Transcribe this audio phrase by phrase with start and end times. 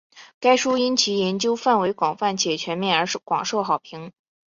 [0.39, 4.11] 该书因其研究范围广泛且全面而广受好评。